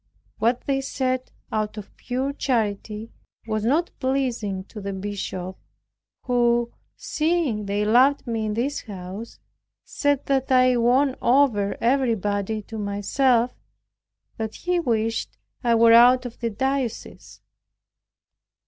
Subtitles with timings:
[0.39, 3.11] What they said out of pure charity
[3.45, 5.55] was not pleasing to the Bishop,
[6.23, 9.37] who, seeing they loved me in this house,
[9.85, 13.51] said, that I won over everybody to myself
[14.39, 17.39] and that he wished I were out of the diocese.